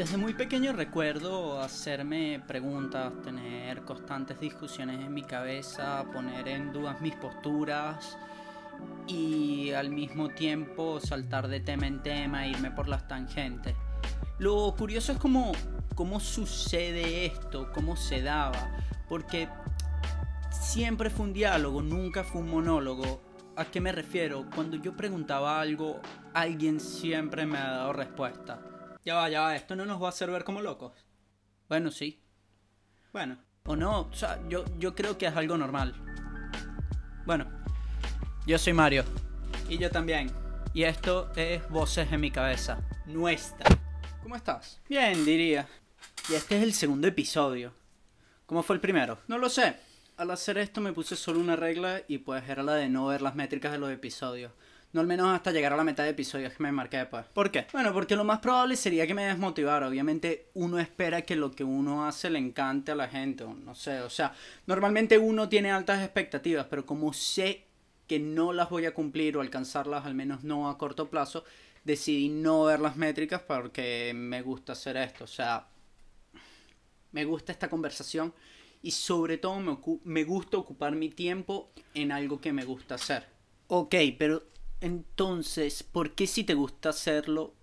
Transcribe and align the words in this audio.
Desde 0.00 0.16
muy 0.16 0.32
pequeño 0.32 0.72
recuerdo 0.72 1.60
hacerme 1.60 2.42
preguntas, 2.46 3.12
tener 3.22 3.82
constantes 3.82 4.40
discusiones 4.40 4.98
en 4.98 5.12
mi 5.12 5.20
cabeza, 5.20 6.06
poner 6.10 6.48
en 6.48 6.72
dudas 6.72 7.02
mis 7.02 7.14
posturas 7.16 8.16
y 9.06 9.72
al 9.72 9.90
mismo 9.90 10.30
tiempo 10.30 11.00
saltar 11.00 11.48
de 11.48 11.60
tema 11.60 11.86
en 11.86 12.02
tema, 12.02 12.46
irme 12.46 12.70
por 12.70 12.88
las 12.88 13.06
tangentes. 13.08 13.76
Lo 14.38 14.74
curioso 14.74 15.12
es 15.12 15.18
cómo, 15.18 15.52
cómo 15.94 16.18
sucede 16.18 17.26
esto, 17.26 17.70
cómo 17.74 17.94
se 17.94 18.22
daba, 18.22 18.70
porque 19.06 19.50
siempre 20.50 21.10
fue 21.10 21.26
un 21.26 21.34
diálogo, 21.34 21.82
nunca 21.82 22.24
fue 22.24 22.40
un 22.40 22.48
monólogo. 22.48 23.20
¿A 23.54 23.66
qué 23.66 23.82
me 23.82 23.92
refiero? 23.92 24.46
Cuando 24.54 24.78
yo 24.78 24.96
preguntaba 24.96 25.60
algo, 25.60 26.00
alguien 26.32 26.80
siempre 26.80 27.44
me 27.44 27.58
ha 27.58 27.70
dado 27.70 27.92
respuesta. 27.92 28.69
Ya 29.04 29.14
va, 29.14 29.28
ya 29.28 29.40
va, 29.40 29.56
esto 29.56 29.76
no 29.76 29.86
nos 29.86 30.02
va 30.02 30.06
a 30.06 30.10
hacer 30.10 30.30
ver 30.30 30.44
como 30.44 30.60
locos. 30.60 30.92
Bueno, 31.68 31.90
sí. 31.90 32.22
Bueno. 33.12 33.38
O 33.64 33.76
no, 33.76 34.02
o 34.02 34.12
sea, 34.12 34.40
yo, 34.48 34.64
yo 34.78 34.94
creo 34.94 35.16
que 35.16 35.26
es 35.26 35.36
algo 35.36 35.56
normal. 35.56 35.94
Bueno, 37.24 37.46
yo 38.46 38.58
soy 38.58 38.72
Mario. 38.72 39.04
Y 39.68 39.78
yo 39.78 39.90
también. 39.90 40.30
Y 40.74 40.82
esto 40.82 41.30
es 41.36 41.68
Voces 41.68 42.10
en 42.12 42.20
mi 42.20 42.30
cabeza. 42.30 42.78
Nuestra. 43.06 43.66
¿Cómo 44.22 44.36
estás? 44.36 44.80
Bien, 44.88 45.24
diría. 45.24 45.66
Y 46.28 46.34
este 46.34 46.56
es 46.56 46.62
el 46.62 46.72
segundo 46.72 47.08
episodio. 47.08 47.72
¿Cómo 48.46 48.62
fue 48.62 48.74
el 48.74 48.80
primero? 48.80 49.18
No 49.28 49.38
lo 49.38 49.48
sé. 49.48 49.76
Al 50.16 50.30
hacer 50.30 50.58
esto 50.58 50.80
me 50.80 50.92
puse 50.92 51.16
solo 51.16 51.40
una 51.40 51.56
regla 51.56 52.02
y 52.06 52.18
pues 52.18 52.48
era 52.48 52.62
la 52.62 52.74
de 52.74 52.88
no 52.88 53.06
ver 53.06 53.22
las 53.22 53.34
métricas 53.34 53.72
de 53.72 53.78
los 53.78 53.90
episodios. 53.90 54.52
No 54.92 55.00
al 55.00 55.06
menos 55.06 55.28
hasta 55.28 55.52
llegar 55.52 55.72
a 55.72 55.76
la 55.76 55.84
mitad 55.84 56.02
de 56.02 56.10
episodios 56.10 56.52
que 56.52 56.62
me 56.62 56.72
marqué 56.72 56.96
después. 56.96 57.24
¿Por 57.32 57.52
qué? 57.52 57.66
Bueno, 57.72 57.92
porque 57.92 58.16
lo 58.16 58.24
más 58.24 58.40
probable 58.40 58.74
sería 58.74 59.06
que 59.06 59.14
me 59.14 59.24
desmotivara. 59.24 59.86
Obviamente 59.86 60.48
uno 60.54 60.80
espera 60.80 61.22
que 61.22 61.36
lo 61.36 61.52
que 61.52 61.62
uno 61.62 62.06
hace 62.06 62.28
le 62.28 62.40
encante 62.40 62.90
a 62.90 62.96
la 62.96 63.08
gente. 63.08 63.44
O 63.44 63.54
no 63.54 63.74
sé, 63.76 64.00
o 64.00 64.10
sea, 64.10 64.34
normalmente 64.66 65.16
uno 65.16 65.48
tiene 65.48 65.70
altas 65.70 66.02
expectativas, 66.02 66.66
pero 66.68 66.84
como 66.84 67.12
sé 67.12 67.66
que 68.08 68.18
no 68.18 68.52
las 68.52 68.68
voy 68.68 68.86
a 68.86 68.94
cumplir 68.94 69.36
o 69.36 69.40
alcanzarlas, 69.40 70.04
al 70.04 70.14
menos 70.14 70.42
no 70.42 70.68
a 70.68 70.76
corto 70.76 71.08
plazo, 71.08 71.44
decidí 71.84 72.28
no 72.28 72.64
ver 72.64 72.80
las 72.80 72.96
métricas 72.96 73.42
porque 73.42 74.12
me 74.12 74.42
gusta 74.42 74.72
hacer 74.72 74.96
esto. 74.96 75.22
O 75.22 75.28
sea, 75.28 75.68
me 77.12 77.24
gusta 77.24 77.52
esta 77.52 77.70
conversación 77.70 78.34
y 78.82 78.90
sobre 78.90 79.38
todo 79.38 79.60
me, 79.60 79.78
me 80.02 80.24
gusta 80.24 80.56
ocupar 80.56 80.96
mi 80.96 81.10
tiempo 81.10 81.70
en 81.94 82.10
algo 82.10 82.40
que 82.40 82.52
me 82.52 82.64
gusta 82.64 82.96
hacer. 82.96 83.28
Ok, 83.68 83.94
pero 84.18 84.42
entonces, 84.80 85.82
¿por 85.82 86.14
qué 86.14 86.26
si 86.26 86.44
te 86.44 86.54
gusta 86.54 86.90
hacerlo, 86.90 87.54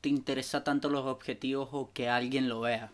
te 0.00 0.08
interesa 0.08 0.62
tanto 0.62 0.90
los 0.90 1.06
objetivos 1.06 1.68
o 1.72 1.92
que 1.92 2.08
alguien 2.08 2.48
lo 2.48 2.60
vea? 2.60 2.92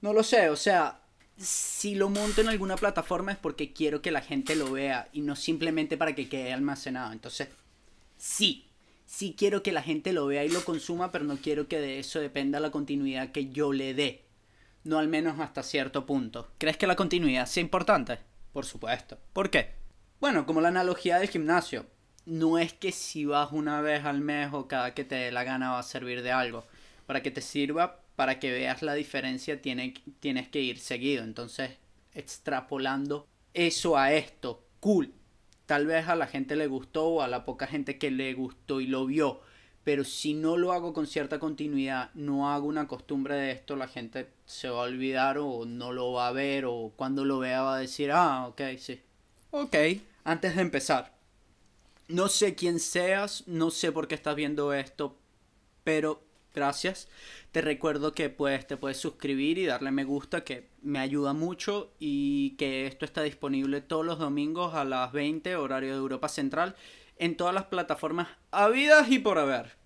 No 0.00 0.12
lo 0.12 0.22
sé, 0.22 0.50
o 0.50 0.56
sea, 0.56 1.00
si 1.38 1.94
lo 1.94 2.10
monto 2.10 2.40
en 2.40 2.48
alguna 2.48 2.76
plataforma 2.76 3.32
es 3.32 3.38
porque 3.38 3.72
quiero 3.72 4.02
que 4.02 4.10
la 4.10 4.20
gente 4.20 4.56
lo 4.56 4.70
vea 4.72 5.08
y 5.12 5.22
no 5.22 5.36
simplemente 5.36 5.96
para 5.96 6.14
que 6.14 6.28
quede 6.28 6.52
almacenado. 6.52 7.12
Entonces, 7.12 7.48
sí, 8.18 8.66
sí 9.06 9.34
quiero 9.38 9.62
que 9.62 9.72
la 9.72 9.82
gente 9.82 10.12
lo 10.12 10.26
vea 10.26 10.44
y 10.44 10.50
lo 10.50 10.64
consuma, 10.64 11.12
pero 11.12 11.24
no 11.24 11.38
quiero 11.38 11.68
que 11.68 11.80
de 11.80 11.98
eso 11.98 12.20
dependa 12.20 12.60
la 12.60 12.70
continuidad 12.70 13.32
que 13.32 13.48
yo 13.50 13.72
le 13.72 13.94
dé. 13.94 14.24
No 14.84 14.98
al 14.98 15.08
menos 15.08 15.40
hasta 15.40 15.62
cierto 15.62 16.04
punto. 16.04 16.48
¿Crees 16.58 16.76
que 16.76 16.86
la 16.86 16.96
continuidad 16.96 17.46
sea 17.46 17.62
importante? 17.62 18.18
Por 18.52 18.66
supuesto. 18.66 19.16
¿Por 19.32 19.48
qué? 19.48 19.70
Bueno, 20.20 20.44
como 20.44 20.60
la 20.60 20.68
analogía 20.68 21.18
del 21.18 21.30
gimnasio 21.30 21.86
no 22.26 22.58
es 22.58 22.72
que 22.72 22.92
si 22.92 23.24
vas 23.24 23.52
una 23.52 23.80
vez 23.80 24.04
al 24.04 24.20
mes 24.20 24.50
o 24.52 24.68
cada 24.68 24.94
que 24.94 25.04
te 25.04 25.16
dé 25.16 25.32
la 25.32 25.44
gana 25.44 25.72
va 25.72 25.78
a 25.78 25.82
servir 25.82 26.22
de 26.22 26.32
algo. 26.32 26.64
Para 27.06 27.22
que 27.22 27.30
te 27.30 27.40
sirva, 27.40 28.00
para 28.16 28.38
que 28.38 28.52
veas 28.52 28.82
la 28.82 28.94
diferencia, 28.94 29.60
tiene, 29.60 29.94
tienes 30.20 30.48
que 30.48 30.60
ir 30.60 30.78
seguido. 30.78 31.24
Entonces, 31.24 31.72
extrapolando 32.14 33.26
eso 33.54 33.96
a 33.96 34.12
esto, 34.12 34.64
cool. 34.80 35.12
Tal 35.66 35.86
vez 35.86 36.08
a 36.08 36.16
la 36.16 36.26
gente 36.26 36.56
le 36.56 36.66
gustó 36.66 37.06
o 37.06 37.22
a 37.22 37.28
la 37.28 37.44
poca 37.44 37.66
gente 37.66 37.98
que 37.98 38.10
le 38.10 38.34
gustó 38.34 38.80
y 38.80 38.86
lo 38.86 39.06
vio. 39.06 39.40
Pero 39.84 40.04
si 40.04 40.34
no 40.34 40.56
lo 40.56 40.72
hago 40.72 40.92
con 40.92 41.06
cierta 41.08 41.40
continuidad, 41.40 42.10
no 42.14 42.52
hago 42.52 42.66
una 42.66 42.86
costumbre 42.86 43.34
de 43.34 43.50
esto, 43.50 43.74
la 43.74 43.88
gente 43.88 44.28
se 44.44 44.68
va 44.68 44.80
a 44.80 44.88
olvidar 44.88 45.38
o 45.38 45.64
no 45.66 45.92
lo 45.92 46.12
va 46.12 46.28
a 46.28 46.32
ver 46.32 46.66
o 46.66 46.92
cuando 46.94 47.24
lo 47.24 47.40
vea 47.40 47.62
va 47.62 47.76
a 47.76 47.80
decir, 47.80 48.12
ah, 48.12 48.46
ok, 48.46 48.60
sí. 48.78 49.00
Ok. 49.50 49.74
Antes 50.24 50.54
de 50.54 50.62
empezar, 50.62 51.12
no 52.12 52.28
sé 52.28 52.54
quién 52.54 52.78
seas, 52.78 53.44
no 53.46 53.70
sé 53.70 53.90
por 53.90 54.06
qué 54.06 54.14
estás 54.14 54.36
viendo 54.36 54.74
esto, 54.74 55.16
pero 55.82 56.22
gracias. 56.54 57.08
Te 57.52 57.62
recuerdo 57.62 58.12
que 58.12 58.28
te 58.28 58.76
puedes 58.76 58.96
suscribir 58.98 59.58
y 59.58 59.66
darle 59.66 59.90
me 59.90 60.04
gusta 60.04 60.44
que 60.44 60.68
me 60.82 60.98
ayuda 60.98 61.32
mucho 61.32 61.92
y 61.98 62.50
que 62.56 62.86
esto 62.86 63.06
está 63.06 63.22
disponible 63.22 63.80
todos 63.80 64.04
los 64.04 64.18
domingos 64.18 64.74
a 64.74 64.84
las 64.84 65.12
20 65.12 65.56
horario 65.56 65.92
de 65.92 65.98
Europa 65.98 66.28
Central 66.28 66.76
en 67.16 67.36
todas 67.36 67.54
las 67.54 67.64
plataformas 67.64 68.28
habidas 68.50 69.10
y 69.10 69.18
por 69.18 69.38
haber. 69.38 69.76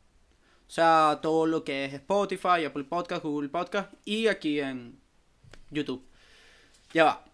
O 0.67 0.71
sea, 0.71 1.21
todo 1.23 1.47
lo 1.47 1.63
que 1.63 1.85
es 1.85 1.95
Spotify, 1.95 2.65
Apple 2.67 2.85
Podcast, 2.85 3.23
Google 3.23 3.51
Podcast 3.51 3.93
y 4.05 4.27
aquí 4.27 4.59
en 4.59 4.99
YouTube. 5.71 6.05
Ya 6.93 7.05
va. 7.05 7.25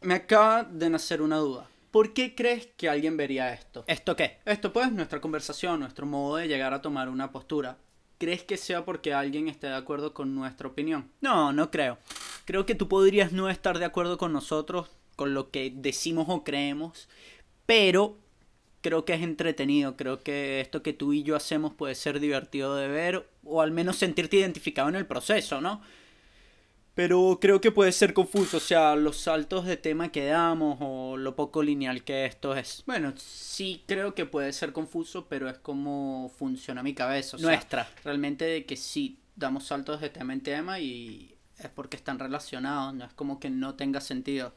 Me 0.00 0.14
acaba 0.14 0.64
de 0.64 0.90
nacer 0.90 1.22
una 1.22 1.36
duda. 1.36 1.68
¿Por 1.96 2.12
qué 2.12 2.34
crees 2.34 2.66
que 2.76 2.90
alguien 2.90 3.16
vería 3.16 3.54
esto? 3.54 3.82
¿Esto 3.86 4.16
qué? 4.16 4.36
Esto 4.44 4.70
pues, 4.70 4.92
nuestra 4.92 5.18
conversación, 5.18 5.80
nuestro 5.80 6.04
modo 6.04 6.36
de 6.36 6.46
llegar 6.46 6.74
a 6.74 6.82
tomar 6.82 7.08
una 7.08 7.32
postura. 7.32 7.78
¿Crees 8.18 8.42
que 8.42 8.58
sea 8.58 8.84
porque 8.84 9.14
alguien 9.14 9.48
esté 9.48 9.68
de 9.68 9.76
acuerdo 9.76 10.12
con 10.12 10.34
nuestra 10.34 10.68
opinión? 10.68 11.10
No, 11.22 11.54
no 11.54 11.70
creo. 11.70 11.96
Creo 12.44 12.66
que 12.66 12.74
tú 12.74 12.86
podrías 12.86 13.32
no 13.32 13.48
estar 13.48 13.78
de 13.78 13.86
acuerdo 13.86 14.18
con 14.18 14.34
nosotros, 14.34 14.90
con 15.16 15.32
lo 15.32 15.50
que 15.50 15.72
decimos 15.74 16.26
o 16.28 16.44
creemos, 16.44 17.08
pero 17.64 18.18
creo 18.82 19.06
que 19.06 19.14
es 19.14 19.22
entretenido, 19.22 19.96
creo 19.96 20.22
que 20.22 20.60
esto 20.60 20.82
que 20.82 20.92
tú 20.92 21.14
y 21.14 21.22
yo 21.22 21.34
hacemos 21.34 21.72
puede 21.72 21.94
ser 21.94 22.20
divertido 22.20 22.76
de 22.76 22.88
ver 22.88 23.26
o 23.42 23.62
al 23.62 23.70
menos 23.70 23.96
sentirte 23.96 24.36
identificado 24.36 24.90
en 24.90 24.96
el 24.96 25.06
proceso, 25.06 25.62
¿no? 25.62 25.80
Pero 26.96 27.36
creo 27.42 27.60
que 27.60 27.70
puede 27.70 27.92
ser 27.92 28.14
confuso, 28.14 28.56
o 28.56 28.60
sea, 28.60 28.96
los 28.96 29.18
saltos 29.18 29.66
de 29.66 29.76
tema 29.76 30.10
que 30.10 30.24
damos 30.24 30.78
o 30.80 31.18
lo 31.18 31.36
poco 31.36 31.62
lineal 31.62 32.02
que 32.04 32.24
esto 32.24 32.56
es. 32.56 32.84
Bueno, 32.86 33.12
sí 33.18 33.84
creo 33.86 34.14
que 34.14 34.24
puede 34.24 34.50
ser 34.54 34.72
confuso, 34.72 35.26
pero 35.28 35.46
es 35.50 35.58
como 35.58 36.32
funciona 36.38 36.82
mi 36.82 36.94
cabeza. 36.94 37.36
Nuestra. 37.36 37.86
Realmente 38.02 38.46
de 38.46 38.64
que 38.64 38.76
sí 38.76 39.20
damos 39.34 39.66
saltos 39.66 40.00
de 40.00 40.08
tema 40.08 40.32
en 40.32 40.40
tema 40.40 40.80
y 40.80 41.36
es 41.58 41.68
porque 41.68 41.98
están 41.98 42.18
relacionados, 42.18 42.94
no 42.94 43.04
es 43.04 43.12
como 43.12 43.38
que 43.38 43.50
no 43.50 43.74
tenga 43.74 44.00
sentido. 44.00 44.54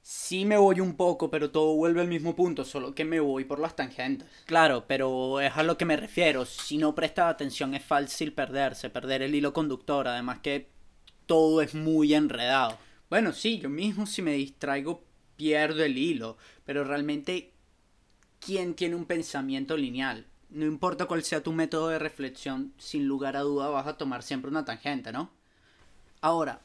Sí 0.00 0.44
me 0.44 0.56
voy 0.56 0.80
un 0.80 0.96
poco, 0.96 1.30
pero 1.30 1.52
todo 1.52 1.76
vuelve 1.76 2.00
al 2.00 2.08
mismo 2.08 2.34
punto, 2.34 2.64
solo 2.64 2.96
que 2.96 3.04
me 3.04 3.20
voy 3.20 3.44
por 3.44 3.60
las 3.60 3.76
tangentes. 3.76 4.28
Claro, 4.46 4.86
pero 4.88 5.40
es 5.40 5.56
a 5.56 5.62
lo 5.62 5.78
que 5.78 5.84
me 5.84 5.96
refiero. 5.96 6.44
Si 6.46 6.78
no 6.78 6.96
prestas 6.96 7.30
atención 7.30 7.76
es 7.76 7.84
fácil 7.84 8.32
perderse, 8.32 8.90
perder 8.90 9.22
el 9.22 9.36
hilo 9.36 9.52
conductor. 9.52 10.08
Además 10.08 10.40
que 10.40 10.72
todo 11.26 11.62
es 11.62 11.74
muy 11.74 12.14
enredado. 12.14 12.78
Bueno, 13.10 13.32
sí, 13.32 13.58
yo 13.58 13.68
mismo 13.68 14.06
si 14.06 14.22
me 14.22 14.32
distraigo 14.32 15.04
pierdo 15.36 15.84
el 15.84 15.98
hilo, 15.98 16.36
pero 16.64 16.84
realmente, 16.84 17.52
¿quién 18.40 18.74
tiene 18.74 18.94
un 18.94 19.06
pensamiento 19.06 19.76
lineal? 19.76 20.26
No 20.50 20.66
importa 20.66 21.06
cuál 21.06 21.22
sea 21.22 21.42
tu 21.42 21.52
método 21.52 21.88
de 21.88 21.98
reflexión, 21.98 22.72
sin 22.78 23.06
lugar 23.06 23.36
a 23.36 23.40
duda 23.40 23.68
vas 23.68 23.86
a 23.86 23.96
tomar 23.96 24.22
siempre 24.22 24.50
una 24.50 24.64
tangente, 24.64 25.12
¿no? 25.12 25.30
Ahora, 26.20 26.60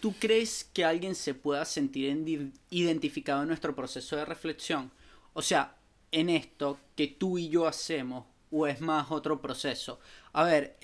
¿tú 0.00 0.14
crees 0.18 0.64
que 0.72 0.84
alguien 0.84 1.14
se 1.14 1.34
pueda 1.34 1.64
sentir 1.64 2.52
identificado 2.70 3.42
en 3.42 3.48
nuestro 3.48 3.74
proceso 3.74 4.16
de 4.16 4.24
reflexión? 4.24 4.90
O 5.34 5.42
sea, 5.42 5.76
en 6.12 6.30
esto 6.30 6.78
que 6.96 7.08
tú 7.08 7.38
y 7.38 7.48
yo 7.48 7.66
hacemos, 7.66 8.24
o 8.50 8.66
es 8.66 8.80
más 8.80 9.10
otro 9.10 9.40
proceso. 9.40 10.00
A 10.32 10.44
ver, 10.44 10.78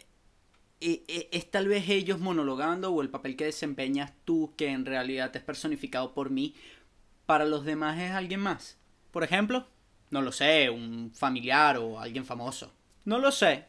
es 0.81 1.51
tal 1.51 1.69
vez 1.69 1.89
ellos 1.89 2.21
monologando 2.21 2.93
o 2.93 3.03
el 3.03 3.11
papel 3.11 3.37
que 3.37 3.47
desempeñas 3.47 4.13
tú 4.25 4.53
que 4.57 4.69
en 4.69 4.85
realidad 4.85 5.35
es 5.35 5.43
personificado 5.43 6.13
por 6.13 6.31
mí, 6.31 6.55
para 7.27 7.45
los 7.45 7.65
demás 7.65 7.99
es 7.99 8.11
alguien 8.11 8.41
más. 8.41 8.79
Por 9.11 9.25
ejemplo, 9.25 9.67
no 10.11 10.23
lo 10.23 10.33
sé, 10.33 10.71
un 10.71 11.13
familiar 11.15 11.79
o 11.79 11.99
alguien 11.99 12.25
famoso. 12.25 12.73
No 13.05 13.19
lo 13.19 13.33
sé. 13.33 13.65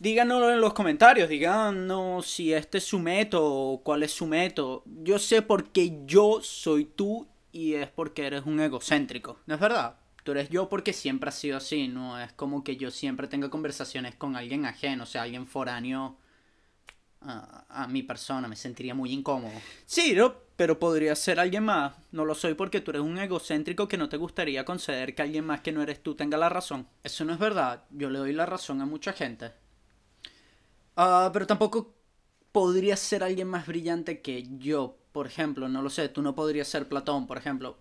Díganoslo 0.00 0.52
en 0.52 0.60
los 0.60 0.74
comentarios, 0.74 1.28
díganos 1.28 2.26
si 2.26 2.52
este 2.52 2.78
es 2.78 2.84
su 2.84 2.98
método 3.00 3.52
o 3.52 3.82
cuál 3.82 4.04
es 4.04 4.12
su 4.12 4.26
método. 4.26 4.84
Yo 4.86 5.18
sé 5.18 5.42
porque 5.42 6.02
yo 6.06 6.40
soy 6.40 6.84
tú 6.84 7.26
y 7.50 7.74
es 7.74 7.88
porque 7.88 8.26
eres 8.26 8.44
un 8.46 8.60
egocéntrico. 8.60 9.40
¿No 9.46 9.54
es 9.54 9.60
verdad? 9.60 9.96
Tú 10.28 10.32
eres 10.32 10.50
yo 10.50 10.68
porque 10.68 10.92
siempre 10.92 11.30
ha 11.30 11.32
sido 11.32 11.56
así, 11.56 11.88
no 11.88 12.20
es 12.20 12.34
como 12.34 12.62
que 12.62 12.76
yo 12.76 12.90
siempre 12.90 13.28
tenga 13.28 13.48
conversaciones 13.48 14.14
con 14.14 14.36
alguien 14.36 14.66
ajeno, 14.66 15.04
o 15.04 15.06
sea, 15.06 15.22
alguien 15.22 15.46
foráneo 15.46 16.18
a, 17.22 17.86
mi 17.88 18.02
persona, 18.02 18.46
me 18.46 18.54
sentiría 18.54 18.94
muy 18.94 19.10
incómodo. 19.10 19.54
Sí, 19.86 20.14
pero 20.54 20.78
podría 20.78 21.16
ser 21.16 21.40
alguien 21.40 21.64
más. 21.64 21.94
No 22.12 22.26
lo 22.26 22.34
soy 22.34 22.52
porque 22.52 22.82
tú 22.82 22.90
eres 22.90 23.00
un 23.00 23.16
egocéntrico 23.16 23.88
que 23.88 23.96
no 23.96 24.10
te 24.10 24.18
gustaría 24.18 24.66
conceder 24.66 25.14
que 25.14 25.22
alguien 25.22 25.46
más 25.46 25.62
que 25.62 25.72
no 25.72 25.80
eres 25.80 26.02
tú 26.02 26.14
tenga 26.14 26.36
la 26.36 26.50
razón. 26.50 26.86
Eso 27.02 27.24
no 27.24 27.32
es 27.32 27.38
verdad, 27.38 27.84
yo 27.88 28.10
le 28.10 28.18
doy 28.18 28.34
la 28.34 28.44
razón 28.44 28.82
a 28.82 28.84
mucha 28.84 29.14
gente. 29.14 29.52
Ah, 30.94 31.30
pero 31.32 31.46
tampoco 31.46 31.94
podrías 32.52 33.00
ser 33.00 33.24
alguien 33.24 33.48
más 33.48 33.66
brillante 33.66 34.20
que 34.20 34.46
yo, 34.58 34.98
por 35.12 35.26
ejemplo, 35.26 35.70
no 35.70 35.80
lo 35.80 35.88
sé, 35.88 36.10
tú 36.10 36.20
no 36.20 36.34
podrías 36.34 36.68
ser 36.68 36.86
Platón, 36.86 37.26
por 37.26 37.38
ejemplo. 37.38 37.78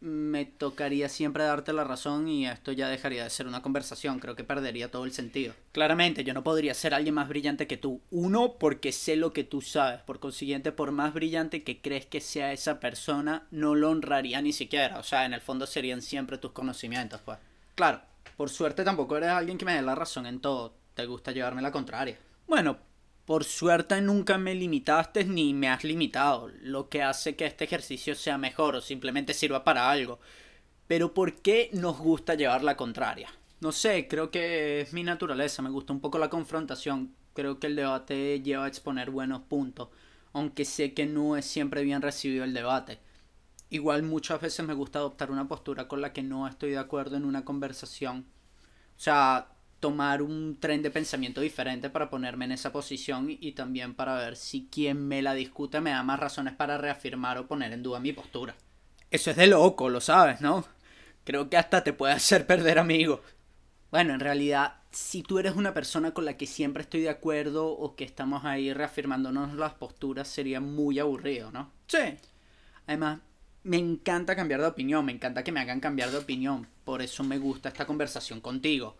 Me 0.00 0.44
tocaría 0.44 1.08
siempre 1.08 1.42
darte 1.42 1.72
la 1.72 1.82
razón 1.82 2.28
y 2.28 2.46
esto 2.46 2.70
ya 2.70 2.88
dejaría 2.88 3.24
de 3.24 3.30
ser 3.30 3.48
una 3.48 3.62
conversación, 3.62 4.20
creo 4.20 4.36
que 4.36 4.44
perdería 4.44 4.92
todo 4.92 5.04
el 5.04 5.12
sentido. 5.12 5.54
Claramente, 5.72 6.22
yo 6.22 6.34
no 6.34 6.44
podría 6.44 6.72
ser 6.74 6.94
alguien 6.94 7.14
más 7.14 7.28
brillante 7.28 7.66
que 7.66 7.76
tú. 7.76 8.00
Uno, 8.12 8.54
porque 8.60 8.92
sé 8.92 9.16
lo 9.16 9.32
que 9.32 9.42
tú 9.42 9.60
sabes, 9.60 10.00
por 10.02 10.20
consiguiente, 10.20 10.70
por 10.70 10.92
más 10.92 11.14
brillante 11.14 11.64
que 11.64 11.80
crees 11.80 12.06
que 12.06 12.20
sea 12.20 12.52
esa 12.52 12.78
persona, 12.78 13.48
no 13.50 13.74
lo 13.74 13.90
honraría 13.90 14.40
ni 14.40 14.52
siquiera, 14.52 15.00
o 15.00 15.02
sea, 15.02 15.24
en 15.24 15.32
el 15.32 15.40
fondo 15.40 15.66
serían 15.66 16.00
siempre 16.00 16.38
tus 16.38 16.52
conocimientos, 16.52 17.20
pues. 17.24 17.38
Claro, 17.74 18.00
por 18.36 18.50
suerte 18.50 18.84
tampoco 18.84 19.16
eres 19.16 19.30
alguien 19.30 19.58
que 19.58 19.64
me 19.64 19.74
dé 19.74 19.82
la 19.82 19.96
razón 19.96 20.26
en 20.26 20.38
todo, 20.38 20.74
te 20.94 21.06
gusta 21.06 21.32
llevarme 21.32 21.60
la 21.60 21.72
contraria. 21.72 22.16
Bueno, 22.46 22.78
por 23.28 23.44
suerte 23.44 24.00
nunca 24.00 24.38
me 24.38 24.54
limitaste 24.54 25.22
ni 25.22 25.52
me 25.52 25.68
has 25.68 25.84
limitado, 25.84 26.48
lo 26.62 26.88
que 26.88 27.02
hace 27.02 27.36
que 27.36 27.44
este 27.44 27.64
ejercicio 27.64 28.14
sea 28.14 28.38
mejor 28.38 28.74
o 28.74 28.80
simplemente 28.80 29.34
sirva 29.34 29.64
para 29.64 29.90
algo. 29.90 30.18
Pero 30.86 31.12
¿por 31.12 31.34
qué 31.42 31.68
nos 31.74 31.98
gusta 31.98 32.36
llevar 32.36 32.64
la 32.64 32.78
contraria? 32.78 33.28
No 33.60 33.70
sé, 33.70 34.08
creo 34.08 34.30
que 34.30 34.80
es 34.80 34.94
mi 34.94 35.02
naturaleza, 35.02 35.60
me 35.60 35.68
gusta 35.68 35.92
un 35.92 36.00
poco 36.00 36.16
la 36.18 36.30
confrontación, 36.30 37.14
creo 37.34 37.60
que 37.60 37.66
el 37.66 37.76
debate 37.76 38.40
lleva 38.40 38.64
a 38.64 38.68
exponer 38.68 39.10
buenos 39.10 39.42
puntos, 39.42 39.90
aunque 40.32 40.64
sé 40.64 40.94
que 40.94 41.04
no 41.04 41.36
es 41.36 41.44
siempre 41.44 41.82
bien 41.82 42.00
recibido 42.00 42.44
el 42.44 42.54
debate. 42.54 42.98
Igual 43.68 44.04
muchas 44.04 44.40
veces 44.40 44.66
me 44.66 44.72
gusta 44.72 45.00
adoptar 45.00 45.30
una 45.30 45.48
postura 45.48 45.86
con 45.86 46.00
la 46.00 46.14
que 46.14 46.22
no 46.22 46.48
estoy 46.48 46.70
de 46.70 46.78
acuerdo 46.78 47.18
en 47.18 47.26
una 47.26 47.44
conversación. 47.44 48.24
O 48.96 49.00
sea, 49.00 49.48
tomar 49.80 50.22
un 50.22 50.58
tren 50.58 50.82
de 50.82 50.90
pensamiento 50.90 51.40
diferente 51.40 51.90
para 51.90 52.10
ponerme 52.10 52.44
en 52.44 52.52
esa 52.52 52.72
posición 52.72 53.26
y 53.28 53.52
también 53.52 53.94
para 53.94 54.16
ver 54.16 54.36
si 54.36 54.68
quien 54.70 55.06
me 55.06 55.22
la 55.22 55.34
discute 55.34 55.80
me 55.80 55.90
da 55.90 56.02
más 56.02 56.18
razones 56.18 56.54
para 56.54 56.78
reafirmar 56.78 57.38
o 57.38 57.46
poner 57.46 57.72
en 57.72 57.82
duda 57.82 58.00
mi 58.00 58.12
postura. 58.12 58.56
Eso 59.10 59.30
es 59.30 59.36
de 59.36 59.46
loco, 59.46 59.88
lo 59.88 60.00
sabes, 60.00 60.40
¿no? 60.40 60.64
Creo 61.24 61.48
que 61.48 61.56
hasta 61.56 61.84
te 61.84 61.92
puede 61.92 62.14
hacer 62.14 62.46
perder 62.46 62.78
amigos. 62.78 63.20
Bueno, 63.90 64.14
en 64.14 64.20
realidad, 64.20 64.74
si 64.90 65.22
tú 65.22 65.38
eres 65.38 65.54
una 65.56 65.72
persona 65.72 66.12
con 66.12 66.24
la 66.24 66.36
que 66.36 66.46
siempre 66.46 66.82
estoy 66.82 67.00
de 67.00 67.08
acuerdo 67.08 67.68
o 67.68 67.94
que 67.94 68.04
estamos 68.04 68.44
ahí 68.44 68.72
reafirmándonos 68.72 69.54
las 69.54 69.74
posturas, 69.74 70.28
sería 70.28 70.60
muy 70.60 70.98
aburrido, 70.98 71.50
¿no? 71.50 71.70
Sí. 71.86 72.16
Además, 72.86 73.20
me 73.62 73.78
encanta 73.78 74.36
cambiar 74.36 74.60
de 74.60 74.66
opinión, 74.66 75.04
me 75.04 75.12
encanta 75.12 75.44
que 75.44 75.52
me 75.52 75.60
hagan 75.60 75.80
cambiar 75.80 76.10
de 76.10 76.18
opinión. 76.18 76.66
Por 76.84 77.00
eso 77.00 77.24
me 77.24 77.38
gusta 77.38 77.68
esta 77.68 77.86
conversación 77.86 78.40
contigo 78.40 78.96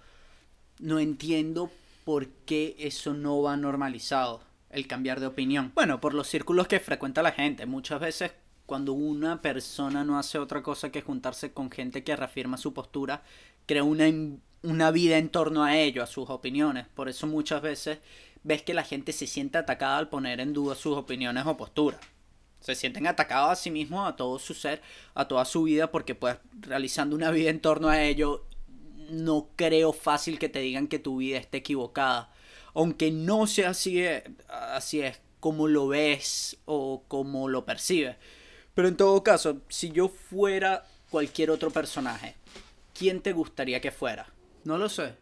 no 0.80 0.98
entiendo 0.98 1.70
por 2.04 2.28
qué 2.46 2.76
eso 2.78 3.14
no 3.14 3.42
va 3.42 3.56
normalizado, 3.56 4.40
el 4.70 4.86
cambiar 4.86 5.20
de 5.20 5.26
opinión. 5.26 5.72
Bueno, 5.74 6.00
por 6.00 6.14
los 6.14 6.28
círculos 6.28 6.68
que 6.68 6.80
frecuenta 6.80 7.22
la 7.22 7.32
gente. 7.32 7.66
Muchas 7.66 8.00
veces 8.00 8.32
cuando 8.68 8.92
una 8.92 9.40
persona 9.40 10.04
no 10.04 10.18
hace 10.18 10.38
otra 10.38 10.62
cosa 10.62 10.92
que 10.92 11.02
juntarse 11.02 11.52
con 11.52 11.70
gente 11.70 12.04
que 12.04 12.14
reafirma 12.14 12.58
su 12.58 12.74
postura, 12.74 13.22
crea 13.66 13.82
una, 13.82 14.04
una 14.62 14.90
vida 14.90 15.16
en 15.16 15.30
torno 15.30 15.64
a 15.64 15.76
ello, 15.76 16.02
a 16.02 16.06
sus 16.06 16.28
opiniones. 16.28 16.86
Por 16.94 17.08
eso 17.08 17.26
muchas 17.26 17.62
veces 17.62 17.98
ves 18.42 18.62
que 18.62 18.74
la 18.74 18.84
gente 18.84 19.12
se 19.12 19.26
siente 19.26 19.58
atacada 19.58 19.98
al 19.98 20.08
poner 20.08 20.40
en 20.40 20.52
duda 20.52 20.74
sus 20.74 20.96
opiniones 20.96 21.46
o 21.46 21.56
posturas. 21.56 22.00
Se 22.60 22.74
sienten 22.74 23.06
atacados 23.06 23.52
a 23.52 23.56
sí 23.56 23.70
mismos, 23.70 24.08
a 24.08 24.16
todo 24.16 24.38
su 24.38 24.52
ser, 24.52 24.82
a 25.14 25.28
toda 25.28 25.44
su 25.44 25.62
vida, 25.62 25.90
porque 25.90 26.14
pues 26.14 26.36
realizando 26.60 27.16
una 27.16 27.30
vida 27.30 27.50
en 27.50 27.60
torno 27.60 27.88
a 27.88 28.02
ello 28.02 28.44
no 29.08 29.48
creo 29.56 29.92
fácil 29.92 30.38
que 30.38 30.48
te 30.48 30.60
digan 30.60 30.88
que 30.88 30.98
tu 30.98 31.18
vida 31.18 31.38
esté 31.38 31.58
equivocada. 31.58 32.32
Aunque 32.74 33.10
no 33.10 33.46
sea 33.46 33.70
así, 33.70 34.02
así 34.48 35.00
es 35.00 35.20
como 35.40 35.68
lo 35.68 35.88
ves 35.88 36.58
o 36.64 37.04
como 37.08 37.48
lo 37.48 37.64
percibes. 37.64 38.16
Pero 38.74 38.88
en 38.88 38.96
todo 38.96 39.22
caso, 39.22 39.62
si 39.68 39.90
yo 39.90 40.08
fuera 40.08 40.86
cualquier 41.10 41.50
otro 41.50 41.70
personaje, 41.70 42.36
¿quién 42.94 43.20
te 43.20 43.32
gustaría 43.32 43.80
que 43.80 43.90
fuera? 43.90 44.32
No 44.64 44.78
lo 44.78 44.88
sé. 44.88 45.14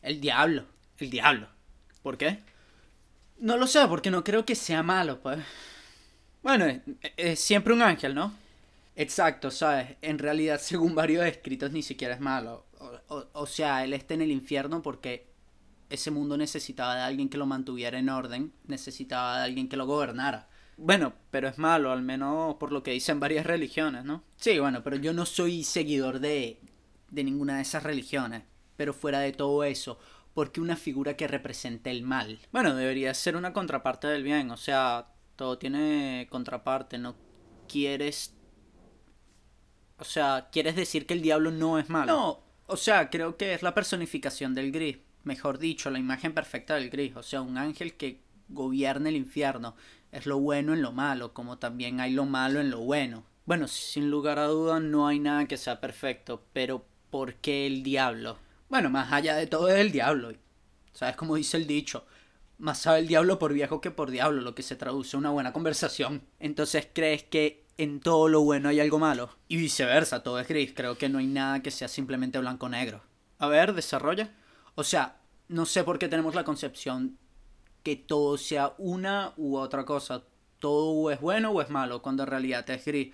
El 0.00 0.20
diablo. 0.20 0.66
El 0.98 1.10
diablo. 1.10 1.48
¿Por 2.02 2.16
qué? 2.16 2.38
No 3.38 3.56
lo 3.56 3.66
sé, 3.66 3.86
porque 3.88 4.10
no 4.10 4.22
creo 4.22 4.44
que 4.44 4.54
sea 4.54 4.82
malo, 4.82 5.20
pues. 5.20 5.38
Bueno, 6.42 6.66
es 7.16 7.40
siempre 7.40 7.72
un 7.72 7.82
ángel, 7.82 8.14
¿no? 8.14 8.34
Exacto, 8.96 9.50
¿sabes? 9.50 9.96
En 10.02 10.18
realidad, 10.18 10.58
según 10.62 10.94
varios 10.94 11.24
escritos, 11.26 11.72
ni 11.72 11.82
siquiera 11.82 12.14
es 12.14 12.20
malo. 12.20 12.66
O, 13.08 13.46
sea, 13.46 13.82
él 13.84 13.94
está 13.94 14.14
en 14.14 14.22
el 14.22 14.30
infierno 14.30 14.82
porque 14.82 15.32
ese 15.88 16.10
mundo 16.10 16.36
necesitaba 16.36 16.96
de 16.96 17.02
alguien 17.02 17.30
que 17.30 17.38
lo 17.38 17.46
mantuviera 17.46 17.98
en 17.98 18.10
orden, 18.10 18.52
necesitaba 18.66 19.38
de 19.38 19.44
alguien 19.44 19.68
que 19.68 19.76
lo 19.76 19.86
gobernara. 19.86 20.48
Bueno, 20.76 21.14
pero 21.30 21.48
es 21.48 21.56
malo, 21.56 21.92
al 21.92 22.02
menos 22.02 22.56
por 22.56 22.72
lo 22.72 22.82
que 22.82 22.90
dicen 22.90 23.20
varias 23.20 23.46
religiones, 23.46 24.04
¿no? 24.04 24.22
Sí, 24.36 24.58
bueno, 24.58 24.82
pero 24.82 24.96
yo 24.96 25.14
no 25.14 25.24
soy 25.24 25.64
seguidor 25.64 26.18
de, 26.18 26.60
de 27.10 27.24
ninguna 27.24 27.56
de 27.56 27.62
esas 27.62 27.82
religiones. 27.82 28.42
Pero 28.76 28.92
fuera 28.92 29.20
de 29.20 29.32
todo 29.32 29.64
eso, 29.64 29.98
porque 30.34 30.60
una 30.60 30.76
figura 30.76 31.16
que 31.16 31.28
represente 31.28 31.90
el 31.90 32.02
mal. 32.02 32.40
Bueno, 32.52 32.74
debería 32.74 33.14
ser 33.14 33.36
una 33.36 33.52
contraparte 33.52 34.08
del 34.08 34.24
bien, 34.24 34.50
o 34.50 34.56
sea, 34.56 35.14
todo 35.36 35.58
tiene 35.58 36.26
contraparte, 36.28 36.98
no 36.98 37.14
quieres 37.68 38.34
o 40.04 40.06
sea, 40.06 40.48
¿quieres 40.52 40.76
decir 40.76 41.06
que 41.06 41.14
el 41.14 41.22
diablo 41.22 41.50
no 41.50 41.78
es 41.78 41.88
malo? 41.88 42.12
No, 42.12 42.40
o 42.66 42.76
sea, 42.76 43.08
creo 43.08 43.38
que 43.38 43.54
es 43.54 43.62
la 43.62 43.72
personificación 43.72 44.54
del 44.54 44.70
gris. 44.70 44.98
Mejor 45.22 45.56
dicho, 45.58 45.88
la 45.88 45.98
imagen 45.98 46.34
perfecta 46.34 46.74
del 46.74 46.90
gris. 46.90 47.16
O 47.16 47.22
sea, 47.22 47.40
un 47.40 47.56
ángel 47.56 47.94
que 47.94 48.20
gobierna 48.50 49.08
el 49.08 49.16
infierno. 49.16 49.76
Es 50.12 50.26
lo 50.26 50.38
bueno 50.38 50.74
en 50.74 50.82
lo 50.82 50.92
malo, 50.92 51.32
como 51.32 51.56
también 51.56 52.00
hay 52.00 52.12
lo 52.12 52.26
malo 52.26 52.60
en 52.60 52.70
lo 52.70 52.80
bueno. 52.80 53.24
Bueno, 53.46 53.66
sin 53.66 54.10
lugar 54.10 54.38
a 54.38 54.46
dudas 54.46 54.82
no 54.82 55.08
hay 55.08 55.20
nada 55.20 55.46
que 55.46 55.56
sea 55.56 55.80
perfecto, 55.80 56.44
pero 56.52 56.84
¿por 57.08 57.36
qué 57.36 57.66
el 57.66 57.82
diablo? 57.82 58.36
Bueno, 58.68 58.90
más 58.90 59.10
allá 59.10 59.36
de 59.36 59.46
todo 59.46 59.70
es 59.70 59.80
el 59.80 59.90
diablo. 59.90 60.34
¿Sabes 60.92 61.16
cómo 61.16 61.36
dice 61.36 61.56
el 61.56 61.66
dicho? 61.66 62.04
Más 62.58 62.76
sabe 62.76 62.98
el 62.98 63.08
diablo 63.08 63.38
por 63.38 63.54
viejo 63.54 63.80
que 63.80 63.90
por 63.90 64.10
diablo, 64.10 64.42
lo 64.42 64.54
que 64.54 64.62
se 64.62 64.76
traduce 64.76 65.16
a 65.16 65.18
una 65.18 65.30
buena 65.30 65.54
conversación. 65.54 66.24
Entonces, 66.38 66.88
¿crees 66.92 67.22
que 67.22 67.63
en 67.78 68.00
todo 68.00 68.28
lo 68.28 68.42
bueno 68.42 68.68
hay 68.68 68.80
algo 68.80 68.98
malo. 68.98 69.30
Y 69.48 69.56
viceversa, 69.56 70.22
todo 70.22 70.38
es 70.38 70.48
gris. 70.48 70.72
Creo 70.74 70.96
que 70.96 71.08
no 71.08 71.18
hay 71.18 71.26
nada 71.26 71.62
que 71.62 71.70
sea 71.70 71.88
simplemente 71.88 72.38
blanco-negro. 72.38 73.02
A 73.38 73.48
ver, 73.48 73.74
desarrolla. 73.74 74.30
O 74.74 74.84
sea, 74.84 75.20
no 75.48 75.66
sé 75.66 75.84
por 75.84 75.98
qué 75.98 76.08
tenemos 76.08 76.34
la 76.34 76.44
concepción 76.44 77.18
que 77.82 77.96
todo 77.96 78.38
sea 78.38 78.74
una 78.78 79.32
u 79.36 79.56
otra 79.56 79.84
cosa. 79.84 80.22
Todo 80.58 81.10
es 81.10 81.20
bueno 81.20 81.50
o 81.50 81.60
es 81.60 81.68
malo, 81.68 82.00
cuando 82.00 82.22
en 82.22 82.28
realidad 82.28 82.68
es 82.70 82.84
gris. 82.84 83.12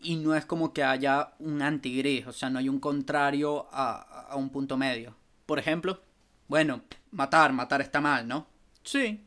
Y 0.00 0.16
no 0.16 0.34
es 0.34 0.44
como 0.44 0.72
que 0.72 0.84
haya 0.84 1.32
un 1.38 1.62
anti-gris, 1.62 2.26
o 2.26 2.32
sea, 2.32 2.50
no 2.50 2.58
hay 2.58 2.68
un 2.68 2.78
contrario 2.78 3.66
a, 3.72 4.26
a 4.28 4.36
un 4.36 4.50
punto 4.50 4.76
medio. 4.76 5.16
Por 5.46 5.58
ejemplo, 5.58 6.00
bueno, 6.48 6.82
matar, 7.12 7.52
matar 7.52 7.80
está 7.80 8.00
mal, 8.00 8.28
¿no? 8.28 8.46
Sí. 8.82 9.24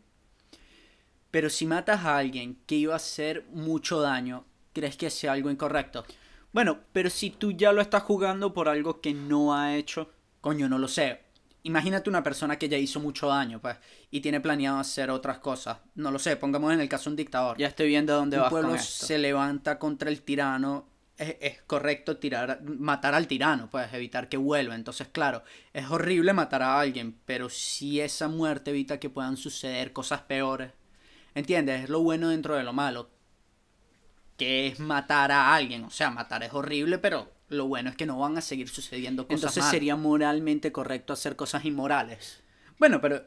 Pero 1.32 1.50
si 1.50 1.65
matas 1.65 2.05
a 2.05 2.17
alguien 2.17 2.60
que 2.67 2.75
iba 2.75 2.94
a 2.94 2.98
hacer 2.98 3.46
mucho 3.51 4.00
daño 4.00 4.46
crees 4.74 4.98
que 4.98 5.10
sea 5.10 5.34
algo 5.34 5.50
incorrecto. 5.50 6.06
Bueno, 6.52 6.80
pero 6.92 7.10
si 7.10 7.30
tú 7.30 7.52
ya 7.52 7.72
lo 7.72 7.82
estás 7.82 8.04
jugando 8.04 8.54
por 8.54 8.70
algo 8.70 9.02
que 9.02 9.14
no 9.14 9.56
ha 9.56 9.76
hecho, 9.76 10.10
coño, 10.42 10.68
no 10.68 10.80
lo 10.80 10.88
sé. 10.88 11.22
Imagínate 11.64 12.10
una 12.10 12.24
persona 12.24 12.58
que 12.58 12.70
ya 12.70 12.78
hizo 12.78 13.00
mucho 13.00 13.28
daño, 13.28 13.60
pues, 13.60 13.78
y 14.10 14.22
tiene 14.22 14.40
planeado 14.40 14.80
hacer 14.80 15.12
otras 15.12 15.40
cosas. 15.40 15.78
No 15.96 16.10
lo 16.10 16.18
sé, 16.18 16.38
pongamos 16.38 16.74
en 16.74 16.80
el 16.80 16.90
caso 16.90 17.10
un 17.10 17.16
dictador. 17.16 17.58
Ya 17.58 17.68
estoy 17.68 17.88
viendo 17.88 18.16
dónde 18.16 18.38
va. 18.38 18.50
pueblo 18.50 18.78
se 18.78 19.18
levanta 19.18 19.78
contra 19.78 20.10
el 20.10 20.22
tirano. 20.22 20.88
Es, 21.18 21.36
es, 21.42 21.62
correcto 21.64 22.16
tirar, 22.16 22.62
matar 22.64 23.14
al 23.14 23.28
tirano, 23.28 23.70
pues 23.70 23.94
evitar 23.94 24.30
que 24.30 24.38
vuelva. 24.38 24.74
Entonces, 24.74 25.10
claro, 25.10 25.44
es 25.74 25.90
horrible 25.90 26.32
matar 26.32 26.64
a 26.64 26.80
alguien, 26.80 27.20
pero 27.26 27.50
si 27.50 28.00
esa 28.00 28.30
muerte 28.30 28.72
evita 28.72 29.02
que 29.02 29.10
puedan 29.10 29.36
suceder 29.36 29.92
cosas 29.92 30.22
peores, 30.22 30.72
¿entiendes? 31.36 31.84
Es 31.84 31.90
lo 31.90 32.00
bueno 32.00 32.30
dentro 32.30 32.56
de 32.56 32.64
lo 32.64 32.72
malo 32.72 33.10
que 34.39 34.67
es 34.67 34.79
matar 34.79 35.31
a 35.31 35.53
alguien. 35.53 35.84
O 35.84 35.91
sea, 35.91 36.10
matar 36.10 36.41
es 36.41 36.53
horrible, 36.53 36.98
pero 36.98 37.29
lo 37.50 37.67
bueno 37.67 37.89
es 37.89 37.96
que 37.96 38.08
no 38.08 38.17
van 38.17 38.38
a 38.38 38.41
seguir 38.41 38.69
sucediendo 38.69 39.27
cosas 39.27 39.51
Entonces 39.51 39.65
sería 39.65 39.96
moralmente 39.96 40.72
correcto 40.72 41.13
hacer 41.13 41.36
cosas 41.36 41.65
inmorales. 41.65 42.41
Bueno, 42.79 43.01
pero 43.01 43.22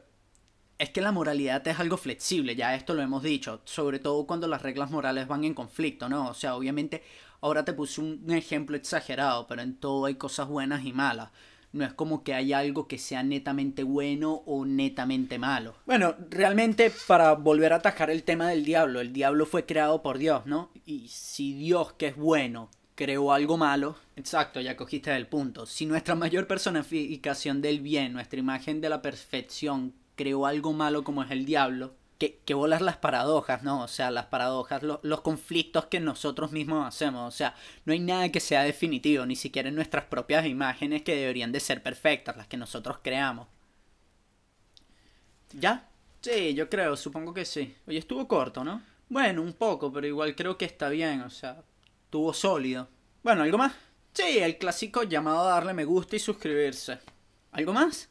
es 0.79 0.89
que 0.89 1.01
la 1.01 1.11
moralidad 1.11 1.65
es 1.67 1.79
algo 1.79 1.97
flexible, 1.97 2.55
ya 2.55 2.75
esto 2.75 2.95
lo 2.95 3.03
hemos 3.03 3.21
dicho, 3.21 3.61
sobre 3.65 3.99
todo 3.99 4.25
cuando 4.25 4.47
las 4.47 4.63
reglas 4.63 4.89
morales 4.89 5.27
van 5.27 5.43
en 5.43 5.53
conflicto, 5.53 6.09
¿no? 6.09 6.29
O 6.29 6.33
sea, 6.33 6.55
obviamente 6.55 7.03
ahora 7.41 7.63
te 7.63 7.73
puse 7.73 8.01
un 8.01 8.31
ejemplo 8.31 8.75
exagerado, 8.75 9.45
pero 9.47 9.61
en 9.61 9.75
todo 9.75 10.05
hay 10.07 10.15
cosas 10.15 10.47
buenas 10.47 10.83
y 10.83 10.91
malas. 10.93 11.29
No 11.73 11.83
es 11.83 11.93
como 11.93 12.23
que 12.23 12.33
hay 12.33 12.53
algo 12.53 12.87
que 12.87 12.97
sea 12.97 13.23
netamente 13.23 13.83
bueno 13.83 14.43
o 14.45 14.65
netamente 14.65 15.39
malo. 15.39 15.75
Bueno, 15.85 16.15
realmente 16.29 16.91
para 17.07 17.33
volver 17.33 17.73
a 17.73 17.77
atacar 17.77 18.09
el 18.09 18.23
tema 18.23 18.47
del 18.47 18.63
diablo, 18.63 19.01
el 19.01 19.11
diablo 19.11 19.45
fue 19.45 19.65
creado 19.65 20.01
por 20.01 20.19
Dios, 20.19 20.45
¿no? 20.45 20.69
Y 20.85 21.07
si 21.09 21.53
Dios, 21.53 21.93
que 21.93 22.07
es 22.07 22.15
bueno, 22.15 22.69
creó 22.95 23.33
algo 23.33 23.57
malo, 23.57 23.95
exacto, 24.15 24.61
ya 24.61 24.77
cogiste 24.77 25.15
el 25.15 25.27
punto. 25.27 25.65
Si 25.65 25.85
nuestra 25.85 26.15
mayor 26.15 26.47
personificación 26.47 27.61
del 27.61 27.81
bien, 27.81 28.13
nuestra 28.13 28.39
imagen 28.39 28.79
de 28.79 28.89
la 28.89 29.01
perfección, 29.01 29.93
creó 30.15 30.45
algo 30.45 30.73
malo 30.73 31.03
como 31.03 31.23
es 31.23 31.31
el 31.31 31.45
diablo, 31.45 31.95
que, 32.23 32.39
que 32.45 32.53
volar 32.53 32.81
las 32.81 32.97
paradojas, 32.97 33.63
¿no? 33.63 33.83
O 33.83 33.87
sea, 33.87 34.09
las 34.11 34.27
paradojas, 34.27 34.81
los 34.83 35.21
conflictos 35.21 35.85
que 35.87 35.99
nosotros 35.99 36.51
mismos 36.51 36.87
hacemos. 36.87 37.33
O 37.33 37.35
sea, 37.35 37.55
no 37.85 37.93
hay 37.93 37.99
nada 37.99 38.29
que 38.29 38.39
sea 38.39 38.63
definitivo, 38.63 39.25
ni 39.25 39.35
siquiera 39.35 39.69
en 39.69 39.75
nuestras 39.75 40.05
propias 40.05 40.45
imágenes 40.45 41.01
que 41.01 41.15
deberían 41.15 41.51
de 41.51 41.59
ser 41.59 41.83
perfectas, 41.83 42.37
las 42.37 42.47
que 42.47 42.57
nosotros 42.57 42.99
creamos. 43.03 43.47
¿Ya? 45.53 45.89
Sí, 46.21 46.53
yo 46.53 46.69
creo, 46.69 46.95
supongo 46.95 47.33
que 47.33 47.45
sí. 47.45 47.75
Oye, 47.87 47.97
estuvo 47.99 48.27
corto, 48.27 48.63
¿no? 48.63 48.81
Bueno, 49.09 49.41
un 49.41 49.53
poco, 49.53 49.91
pero 49.91 50.07
igual 50.07 50.35
creo 50.35 50.57
que 50.57 50.65
está 50.65 50.89
bien, 50.89 51.21
o 51.21 51.29
sea, 51.29 51.61
estuvo 52.05 52.33
sólido. 52.33 52.87
Bueno, 53.21 53.43
¿algo 53.43 53.57
más? 53.57 53.73
Sí, 54.13 54.39
el 54.39 54.57
clásico 54.57 55.03
llamado 55.03 55.41
a 55.41 55.51
darle 55.51 55.73
me 55.73 55.85
gusta 55.85 56.15
y 56.15 56.19
suscribirse. 56.19 56.99
¿Algo 57.51 57.73
más? 57.73 58.09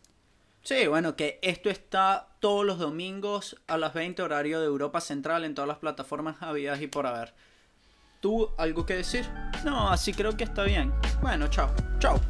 Sí, 0.62 0.86
bueno, 0.86 1.16
que 1.16 1.40
esto 1.42 1.70
está 1.70 2.28
todos 2.40 2.64
los 2.64 2.78
domingos 2.78 3.56
a 3.66 3.76
las 3.76 3.94
20 3.94 4.22
horario 4.22 4.60
de 4.60 4.66
Europa 4.66 5.00
Central 5.00 5.44
en 5.44 5.54
todas 5.54 5.68
las 5.68 5.78
plataformas 5.78 6.36
habidas 6.40 6.80
y 6.80 6.86
por 6.86 7.06
haber. 7.06 7.34
¿Tú 8.20 8.48
algo 8.56 8.86
que 8.86 8.94
decir? 8.94 9.28
No, 9.64 9.90
así 9.90 10.12
creo 10.12 10.36
que 10.36 10.44
está 10.44 10.62
bien. 10.62 10.92
Bueno, 11.20 11.48
chao. 11.48 11.74
Chao. 11.98 12.20